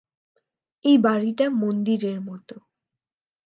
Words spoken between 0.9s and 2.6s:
বাড়িটা মন্দিরের মতো!